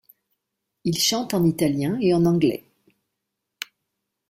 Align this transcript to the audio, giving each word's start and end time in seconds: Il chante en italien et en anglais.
Il 0.83 0.97
chante 0.97 1.35
en 1.35 1.45
italien 1.45 1.99
et 2.01 2.15
en 2.15 2.25
anglais. 2.25 2.63